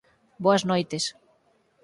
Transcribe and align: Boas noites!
Boas 0.43 0.61
noites! 0.69 1.05